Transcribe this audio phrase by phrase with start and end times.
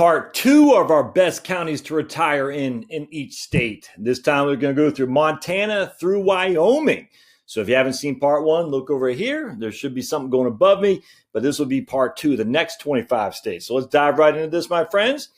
[0.00, 3.90] part two of our best counties to retire in in each state.
[3.98, 7.06] This time we're going to go through Montana through Wyoming.
[7.44, 9.54] So if you haven't seen part one, look over here.
[9.58, 11.02] There should be something going above me,
[11.34, 13.66] but this will be part two, the next 25 states.
[13.66, 15.28] So let's dive right into this, my friends.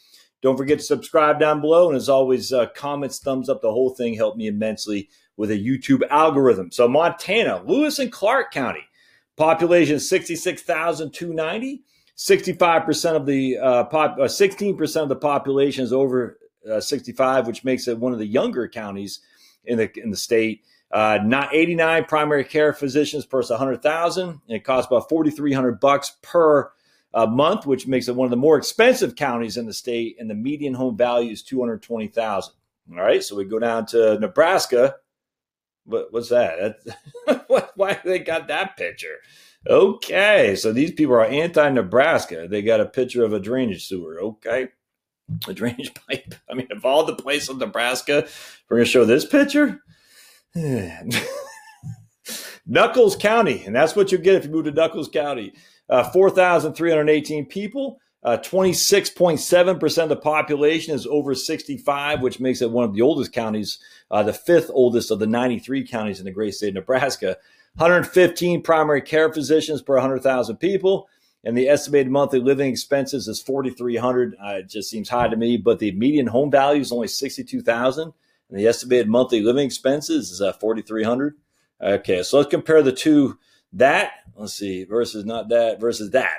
[0.43, 1.88] Don't forget to subscribe down below.
[1.88, 5.58] And as always, uh, comments, thumbs up, the whole thing helped me immensely with a
[5.58, 6.71] YouTube algorithm.
[6.71, 8.85] So Montana, Lewis and Clark County,
[9.37, 11.83] population 66,290.
[12.17, 16.38] 65% of the uh, pop, uh, 16% of the population is over
[16.71, 19.21] uh, 65, which makes it one of the younger counties
[19.65, 20.62] in the in the state.
[20.93, 24.29] Uh, not 89 primary care physicians per 100,000.
[24.29, 26.71] And it costs about 4,300 bucks per
[27.15, 30.16] uh, month, which makes it one of the more expensive counties in the state.
[30.19, 32.52] And the median home value is 220,000.
[32.91, 34.97] All right, so we go down to Nebraska.
[35.85, 36.79] What, what's that?
[37.77, 39.17] Why they got that picture?
[39.69, 42.49] Okay, so these people are anti-Nebraska.
[42.49, 44.21] They got a picture of a drainage sewer.
[44.21, 44.69] Okay,
[45.49, 46.35] a drainage pipe.
[46.51, 48.27] I mean, of all the places in Nebraska,
[48.69, 49.80] we're going to show this picture.
[52.69, 55.52] Nuckolls County, and that's what you get if you move to Nuckolls County.
[55.89, 57.99] Uh, 4,318 people.
[58.24, 63.32] Uh, 26.7% of the population is over 65, which makes it one of the oldest
[63.32, 63.78] counties,
[64.10, 67.36] uh, the fifth oldest of the 93 counties in the great state of Nebraska.
[67.76, 71.08] 115 primary care physicians per 100,000 people.
[71.44, 74.34] And the estimated monthly living expenses is 4,300.
[74.34, 78.12] Uh, it just seems high to me, but the median home value is only 62,000.
[78.48, 81.34] And the estimated monthly living expenses is uh, 4,300.
[81.80, 83.38] Okay, so let's compare the two.
[83.72, 86.38] That, let's see, versus not that, versus that.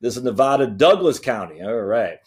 [0.00, 1.62] This is Nevada, Douglas County.
[1.62, 2.18] All right.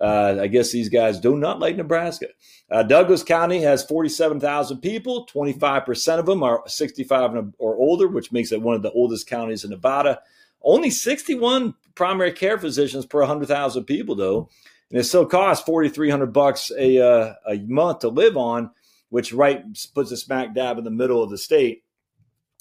[0.00, 2.28] Uh, I guess these guys do not like Nebraska.
[2.70, 5.26] Uh, Douglas County has 47,000 people.
[5.26, 9.64] 25% of them are 65 or older, which makes it one of the oldest counties
[9.64, 10.20] in Nevada.
[10.62, 14.48] Only 61 primary care physicians per 100,000 people, though,
[14.90, 18.70] and it still costs 4,300 bucks a uh, a month to live on,
[19.10, 21.82] which right puts a smack dab in the middle of the state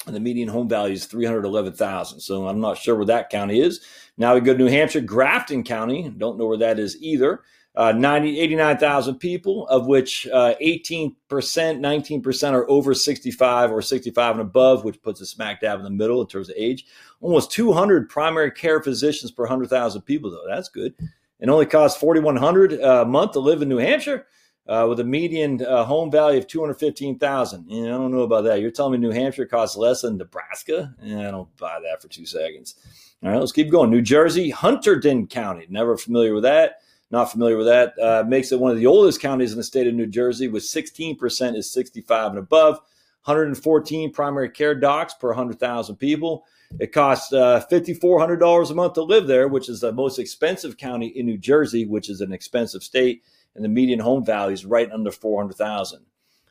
[0.06, 2.20] and the median home value is 311,000.
[2.20, 3.82] So I'm not sure where that county is.
[4.18, 6.10] Now we go to New Hampshire, Grafton County.
[6.18, 7.42] Don't know where that is either.
[7.76, 14.42] Uh, 90, 89,000 people, of which uh, 18%, 19% are over 65 or 65 and
[14.42, 16.86] above, which puts a smack dab in the middle in terms of age.
[17.22, 20.46] Almost 200 primary care physicians per 100,000 people, though.
[20.48, 20.94] That's good.
[21.40, 24.26] It only costs 4100 uh, a month to live in New Hampshire
[24.70, 28.62] uh, with a median uh, home value of 215000 yeah, I don't know about that.
[28.62, 30.94] You're telling me New Hampshire costs less than Nebraska?
[31.02, 32.76] Yeah, I don't buy that for two seconds.
[33.24, 33.90] All right, let's keep going.
[33.90, 35.66] New Jersey, Hunterdon County.
[35.70, 36.82] Never familiar with that.
[37.10, 37.98] Not familiar with that.
[38.00, 40.64] Uh, makes it one of the oldest counties in the state of New Jersey, with
[40.64, 42.76] 16% is 65 and above.
[43.24, 46.46] 114 primary care docs per 100,000 people.
[46.80, 51.08] It costs uh, $5,400 a month to live there, which is the most expensive county
[51.08, 53.24] in New Jersey, which is an expensive state
[53.56, 56.06] and the median home value is right under 400,000.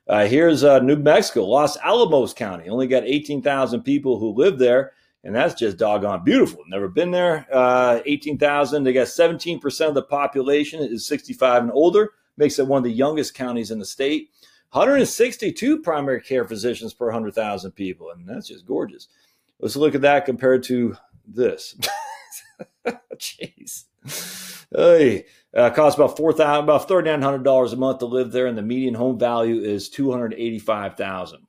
[0.06, 2.68] Uh, here's uh, New Mexico, Los Alamos County.
[2.68, 4.92] Only got 18,000 people who live there,
[5.22, 6.62] and that's just doggone beautiful.
[6.66, 7.46] Never been there.
[7.52, 8.84] Uh, 18,000.
[8.84, 12.12] They got 17% of the population is 65 and older.
[12.38, 14.30] Makes it one of the youngest counties in the state.
[14.70, 19.08] 162 primary care physicians per 100,000 people, and that's just gorgeous.
[19.60, 21.74] Let's look at that compared to this.
[23.16, 23.84] Jeez.
[24.70, 25.24] Hey,
[25.56, 28.46] uh, costs about four thousand, about thirty nine hundred dollars a month to live there,
[28.46, 31.40] and the median home value is two hundred eighty five thousand.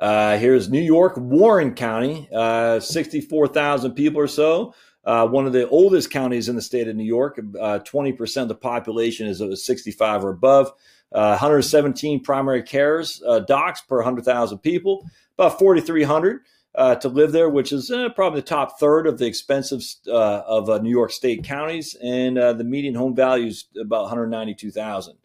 [0.00, 4.74] Uh, here's New York, Warren County, uh, sixty four thousand people or so.
[5.04, 7.40] Uh, one of the oldest counties in the state of New York.
[7.58, 10.72] Uh, twenty percent of the population is sixty five or above.
[11.10, 15.06] Uh, 117 primary cares docs per 100,000 people,
[15.36, 16.40] about 4,300
[16.74, 20.42] uh, to live there, which is uh, probably the top third of the expensive uh,
[20.46, 24.08] of uh, New York State counties, and uh, the median home value is about one
[24.08, 25.16] hundred ninety-two thousand.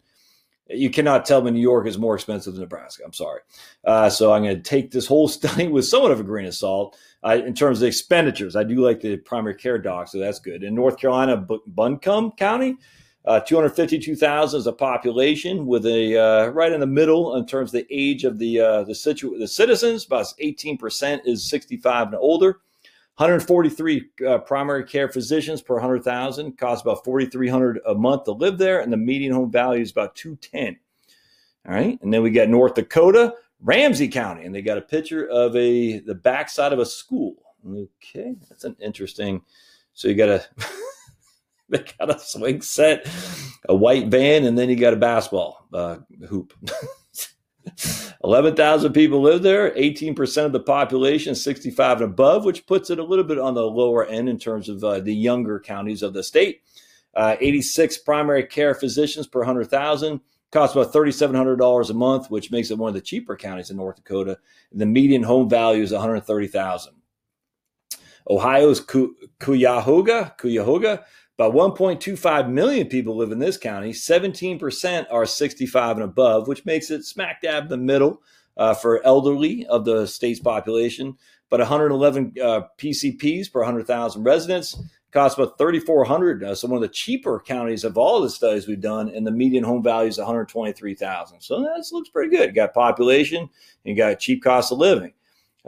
[0.70, 3.02] You cannot tell me New York is more expensive than Nebraska.
[3.02, 3.40] I'm sorry.
[3.84, 6.54] Uh, so I'm going to take this whole study with somewhat of a grain of
[6.54, 8.54] salt in terms of expenditures.
[8.54, 10.62] I do like the primary care doc, so that's good.
[10.62, 12.76] In North Carolina, Buncombe County,
[13.28, 17.72] uh, 252,000 is a population with a uh, right in the middle in terms of
[17.72, 20.06] the age of the uh, the, situ- the citizens.
[20.06, 22.60] About 18% is 65 and older.
[23.16, 28.80] 143 uh, primary care physicians per 100,000 costs about 4,300 a month to live there,
[28.80, 30.78] and the median home value is about 210.
[31.66, 35.28] All right, and then we got North Dakota, Ramsey County, and they got a picture
[35.28, 37.34] of a the backside of a school.
[37.68, 39.42] Okay, that's an interesting.
[39.92, 40.46] So you got a
[41.70, 43.06] they got a swing set,
[43.68, 45.98] a white van, and then you got a basketball uh,
[46.28, 46.52] hoop.
[48.24, 53.04] 11,000 people live there, 18% of the population 65 and above, which puts it a
[53.04, 56.22] little bit on the lower end in terms of uh, the younger counties of the
[56.22, 56.62] state.
[57.14, 60.20] Uh, 86 primary care physicians per 100,000,
[60.50, 63.96] costs about $3,700 a month, which makes it one of the cheaper counties in North
[63.96, 64.38] Dakota.
[64.72, 66.94] The median home value is 130,000.
[68.30, 68.80] Ohio's
[69.40, 71.04] Cuyahoga, Cuyahoga,
[71.38, 73.92] about 1.25 million people live in this county.
[73.92, 78.20] 17% are 65 and above, which makes it smack dab in the middle
[78.56, 81.16] uh, for elderly of the state's population.
[81.48, 84.82] But 111 uh, PCPs per 100,000 residents
[85.12, 86.42] costs about 3,400.
[86.42, 89.30] Uh, so one of the cheaper counties of all the studies we've done, and the
[89.30, 91.40] median home value is 123,000.
[91.40, 92.48] So that looks pretty good.
[92.48, 93.48] You got population, and
[93.84, 95.12] you got cheap cost of living.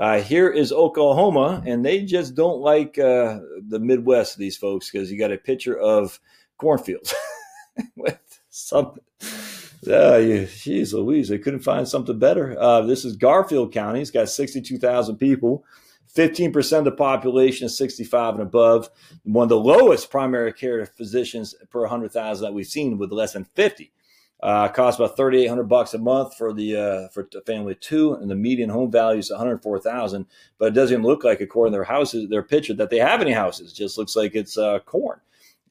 [0.01, 3.39] Uh, here is Oklahoma, and they just don't like uh,
[3.69, 6.19] the Midwest, these folks, because you got a picture of
[6.57, 7.15] cornfields
[7.97, 8.19] with
[8.49, 9.05] something.
[9.87, 12.59] Uh, you, geez Louise, they couldn't find something better.
[12.59, 14.01] Uh, this is Garfield County.
[14.01, 15.67] It's got 62,000 people.
[16.17, 18.89] 15% of the population is 65 and above.
[19.25, 23.45] One of the lowest primary care physicians per 100,000 that we've seen with less than
[23.45, 23.93] 50.
[24.43, 27.81] Uh, costs about thirty eight hundred bucks a month for the uh, for family of
[27.81, 30.25] two, and the median home value is one hundred four thousand.
[30.59, 33.21] But it doesn't even look like, according to their houses, their picture, that they have
[33.21, 33.73] any houses.
[33.73, 35.21] It just looks like it's uh, corn,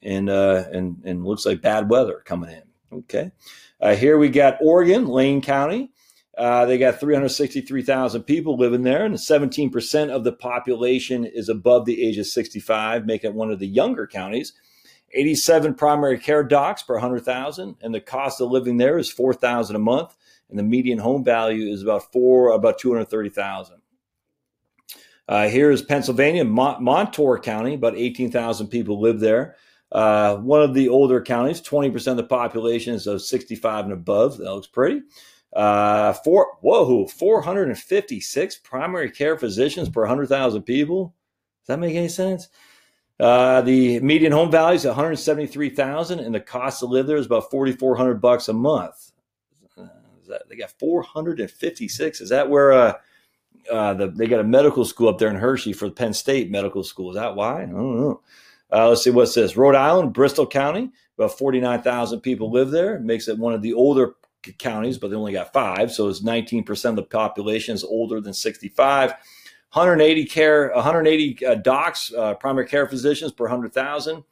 [0.02, 2.98] and uh, and and looks like bad weather coming in.
[2.98, 3.32] Okay,
[3.80, 5.90] uh, here we got Oregon, Lane County.
[6.38, 12.02] Uh, they got 363,000 people living there, and 17% of the population is above the
[12.02, 14.54] age of 65, making it one of the younger counties.
[15.12, 19.78] 87 primary care docs per 100,000 and the cost of living there is 4,000 a
[19.78, 20.14] month
[20.48, 23.76] and the median home value is about four about 230,000.
[25.28, 29.54] Uh, here is Pennsylvania, Mont- Montour County, about 18,000 people live there.
[29.92, 34.38] Uh, one of the older counties, 20% of the population is of 65 and above.
[34.38, 35.02] That looks pretty.
[35.52, 41.14] Uh, four, whoa, 456 primary care physicians per 100,000 people.
[41.62, 42.48] Does that make any sense?
[43.20, 47.50] Uh, the median home value is 173,000, and the cost to live there is about
[47.50, 49.12] 4,400 bucks a month.
[49.76, 49.88] Uh,
[50.28, 52.20] that, they got 456.
[52.22, 52.94] Is that where uh,
[53.70, 56.82] uh, the, they got a medical school up there in Hershey for Penn State Medical
[56.82, 57.10] School?
[57.10, 57.62] Is that why?
[57.62, 58.20] I don't know.
[58.72, 59.56] Uh, let's see what's this.
[59.56, 62.96] Rhode Island, Bristol County, about 49,000 people live there.
[62.96, 64.14] It makes it one of the older
[64.58, 68.32] counties, but they only got five, so it's 19% of the population is older than
[68.32, 69.12] 65.
[69.72, 74.24] 180 care, 180 uh, docs, uh, primary care physicians per 100,000.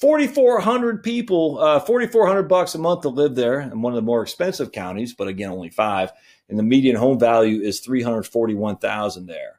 [0.00, 4.22] 4,400 people, uh, 4,400 bucks a month to live there in one of the more
[4.22, 6.12] expensive counties, but again, only five.
[6.48, 9.58] And the median home value is 341,000 there.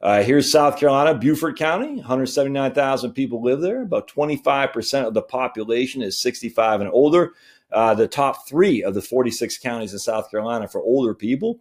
[0.00, 3.82] Uh, here's South Carolina, Beaufort County, 179,000 people live there.
[3.82, 7.32] About 25% of the population is 65 and older.
[7.70, 11.60] Uh, the top three of the 46 counties in South Carolina for older people.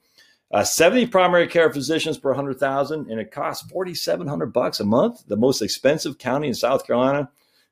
[0.52, 5.24] Uh, 70 primary care physicians per 100,000, and it costs 4,700 bucks a month.
[5.28, 7.30] The most expensive county in South Carolina.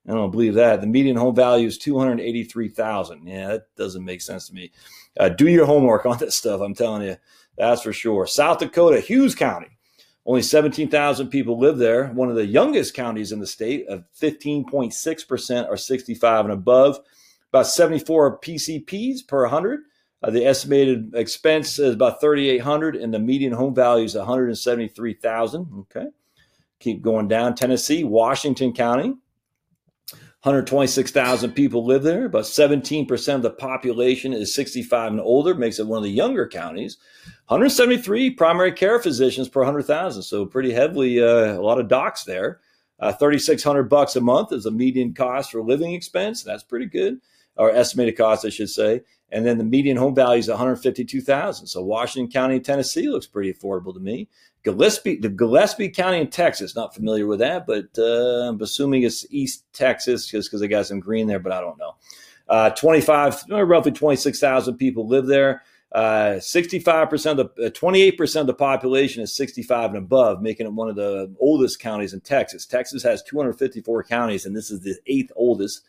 [0.08, 0.82] I don't believe that.
[0.82, 3.26] The median home value is 283,000.
[3.26, 4.72] Yeah, that doesn't make sense to me.
[5.18, 6.62] Uh, do your homework on this stuff.
[6.62, 7.16] I'm telling you,
[7.58, 8.26] that's for sure.
[8.28, 9.70] South Dakota, Hughes County.
[10.26, 12.08] Only 17,000 people live there.
[12.08, 17.00] One of the youngest counties in the state of 15.6% are 65 and above.
[17.50, 19.82] About 74 PCPs per 100.
[20.24, 25.68] Uh, the estimated expense is about 3,800, and the median home value is 173,000.
[25.80, 26.08] Okay,
[26.80, 27.56] keep going down.
[27.56, 29.16] Tennessee, Washington County,
[30.44, 32.26] 126,000 people live there.
[32.26, 36.48] About 17% of the population is 65 and older, makes it one of the younger
[36.48, 36.98] counties.
[37.48, 42.62] 173 primary care physicians per 100,000, so pretty heavily uh, a lot of docs there.
[43.00, 46.44] Uh, 3,600 bucks a month is the median cost for living expense.
[46.44, 47.20] That's pretty good,
[47.58, 49.02] or estimated cost, I should say.
[49.34, 51.66] And then the median home value is 152,000.
[51.66, 54.30] So Washington County, Tennessee looks pretty affordable to me.
[54.64, 59.26] Gillespie, the Gillespie County in Texas, not familiar with that, but uh, I'm assuming it's
[59.30, 61.96] East Texas just because they got some green there, but I don't know.
[62.48, 65.64] Uh, 25, roughly 26,000 people live there.
[65.92, 70.74] Uh, 65% of the, 28% uh, of the population is 65 and above, making it
[70.74, 72.66] one of the oldest counties in Texas.
[72.66, 75.82] Texas has 254 counties, and this is the eighth oldest.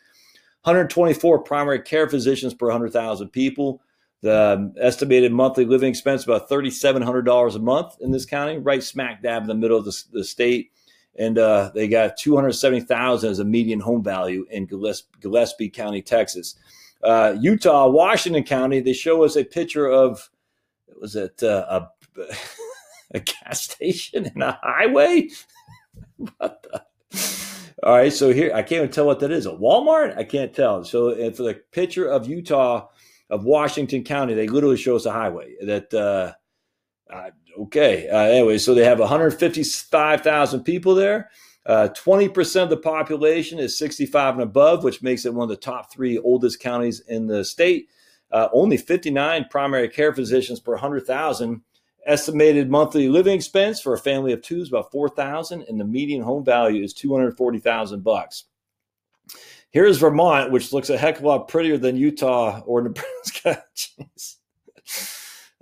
[0.65, 3.83] 124 primary care physicians per 100,000 people.
[4.23, 9.43] The estimated monthly living expense about $3,700 a month in this county, right smack dab
[9.43, 10.71] in the middle of the, the state.
[11.17, 16.55] And uh, they got 270,000 as a median home value in Gillespie, Gillespie County, Texas.
[17.03, 20.31] Uh, Utah, Washington County, they show us a picture of,
[20.99, 21.87] was it uh,
[22.19, 22.23] a,
[23.15, 25.29] a gas station and a highway?
[26.39, 26.83] what the?
[27.85, 29.47] All right, so here I can't even tell what that is.
[29.47, 30.17] A Walmart?
[30.19, 30.85] I can't tell.
[30.85, 32.89] So for the picture of Utah
[33.31, 36.33] of Washington County, they literally show us a highway that uh,
[37.11, 38.09] Uh, okay.
[38.09, 41.31] Uh, anyway, so they have 155,000 people there.
[41.67, 45.57] Uh, 20% of the population is 65 and above, which makes it one of the
[45.57, 47.89] top three oldest counties in the state.
[48.31, 51.63] Uh, only 59 primary care physicians per 100,000.
[52.07, 56.23] Estimated monthly living expense for a family of two is about 4,000, and the median
[56.23, 58.45] home value is 240,000 bucks.
[59.71, 63.65] Here's Vermont, which looks a heck of a lot prettier than Utah or Nebraska.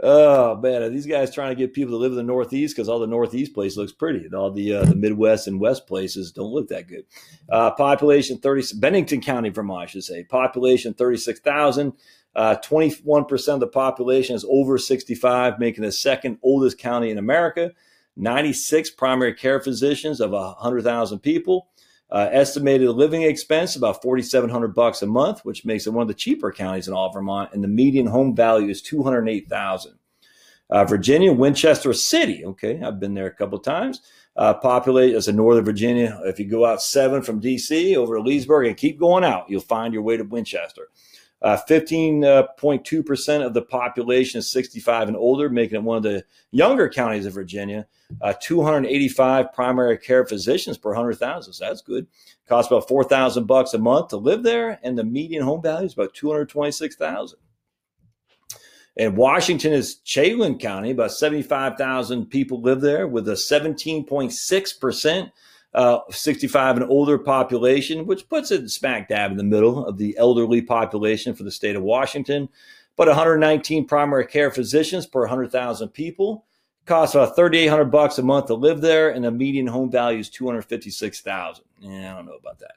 [0.05, 2.89] Oh man, are these guys trying to get people to live in the Northeast because
[2.89, 6.33] all the Northeast place looks pretty, and all the uh, the Midwest and West places
[6.33, 7.05] don't look that good.
[7.49, 10.25] Uh, population thirty, Bennington County, Vermont, I should say.
[10.25, 11.93] Population thirty six thousand.
[12.35, 17.19] Uh, 21% of the population is over 65, making it the second oldest county in
[17.19, 17.73] America.
[18.17, 21.69] 96 primary care physicians of 100,000 people.
[22.11, 26.15] Uh, estimated living expense about 4,700 bucks a month, which makes it one of the
[26.15, 27.55] cheaper counties in all of Vermont.
[27.55, 29.99] And the median home value is 208,000.
[30.69, 32.45] Uh, Virginia, Winchester City.
[32.45, 34.01] Okay, I've been there a couple times.
[34.37, 36.19] Uh, populate as a Northern Virginia.
[36.25, 39.61] If you go out seven from DC over to Leesburg and keep going out, you'll
[39.61, 40.89] find your way to Winchester.
[41.43, 46.89] 15.2% uh, of the population is 65 and older, making it one of the younger
[46.89, 47.87] counties of Virginia.
[48.21, 51.53] Uh, 285 primary care physicians per 100,000.
[51.53, 52.07] So that's good.
[52.47, 55.95] Costs about 4,000 bucks a month to live there, and the median home value is
[55.95, 57.39] about 226,000.
[58.97, 60.91] And Washington is Chelan County.
[60.91, 65.33] About 75,000 people live there with a 17.6%
[65.75, 70.17] uh, 65 and older population, which puts it smack dab in the middle of the
[70.19, 72.49] elderly population for the state of Washington.
[72.97, 76.45] But 119 primary care physicians per 100,000 people.
[76.85, 80.29] Costs about 3,800 bucks a month to live there, and the median home value is
[80.29, 81.64] 256,000.
[81.81, 82.73] Yeah, I don't know about that.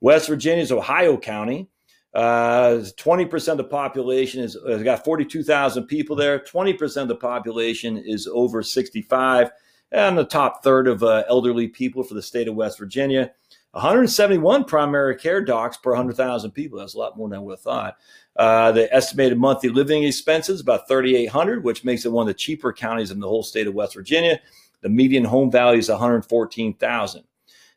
[0.00, 1.68] West Virginia is Ohio County.
[2.14, 6.38] Uh, 20% of the population is has got 42,000 people there.
[6.38, 9.50] 20% of the population is over 65,
[9.92, 13.32] and the top third of uh, elderly people for the state of West Virginia.
[13.72, 16.78] 171 primary care docs per 100,000 people.
[16.78, 17.96] That's a lot more than I would have thought.
[18.34, 22.72] Uh, the estimated monthly living expenses about 3,800, which makes it one of the cheaper
[22.72, 24.40] counties in the whole state of West Virginia.
[24.80, 27.24] The median home value is 114,000.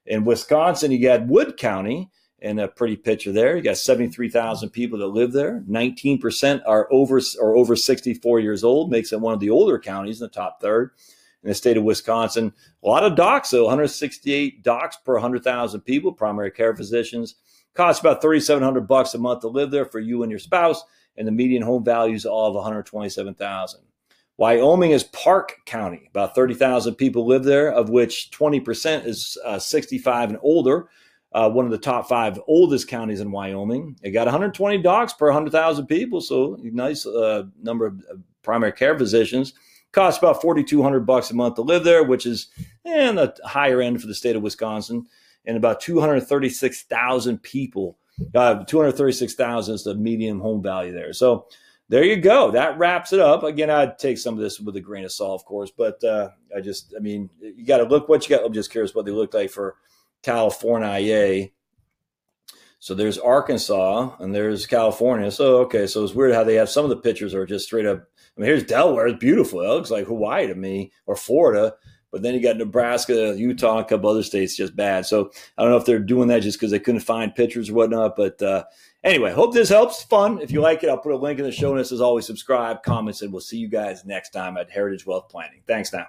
[0.05, 2.09] In Wisconsin, you got Wood County,
[2.41, 3.57] and a pretty picture there.
[3.57, 5.61] You got 73,000 people that live there.
[5.69, 10.21] 19% are over or over 64 years old, makes it one of the older counties
[10.21, 10.91] in the top third
[11.43, 12.53] in the state of Wisconsin.
[12.83, 17.35] A lot of docs, though, 168 docs per 100,000 people, primary care physicians.
[17.73, 20.83] Costs about 3,700 bucks a month to live there for you and your spouse,
[21.17, 23.81] and the median home values all of 127,000.
[24.37, 26.07] Wyoming is Park County.
[26.09, 30.89] About 30,000 people live there, of which 20% is uh, 65 and older
[31.31, 33.95] uh, one of the top five oldest counties in Wyoming.
[34.01, 38.01] It got 120 docs per 100,000 people, so nice uh, number of
[38.41, 39.53] primary care physicians.
[39.91, 42.47] Costs about 4,200 bucks a month to live there, which is
[42.85, 45.07] in the higher end for the state of Wisconsin,
[45.45, 47.97] and about 236,000 people.
[48.35, 51.13] Uh, 236,000 is the median home value there.
[51.13, 51.47] So
[51.87, 52.51] there you go.
[52.51, 53.43] That wraps it up.
[53.43, 56.29] Again, I'd take some of this with a grain of salt, of course, but uh,
[56.55, 58.45] I just, I mean, you got to look what you got.
[58.45, 59.75] I'm just curious what they look like for
[60.21, 61.49] California.
[62.79, 65.31] So there's Arkansas and there's California.
[65.31, 67.85] So okay, so it's weird how they have some of the pictures are just straight
[67.85, 68.07] up.
[68.37, 69.61] I mean, here's Delaware, it's beautiful.
[69.61, 71.75] It looks like Hawaii to me or Florida.
[72.11, 75.05] But then you got Nebraska, Utah, a couple other states just bad.
[75.05, 77.73] So I don't know if they're doing that just because they couldn't find pictures or
[77.73, 78.15] whatnot.
[78.15, 78.63] But uh,
[79.03, 80.01] anyway, hope this helps.
[80.03, 80.39] Fun.
[80.41, 81.91] If you like it, I'll put a link in the show notes.
[81.91, 85.61] As always, subscribe, comments, and we'll see you guys next time at Heritage Wealth Planning.
[85.67, 86.07] Thanks now.